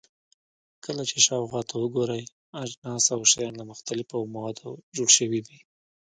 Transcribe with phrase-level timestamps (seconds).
[0.85, 2.23] کله چې شاوخوا ته وګورئ،
[2.61, 5.57] اجناس او شیان له مختلفو موادو جوړ شوي دي.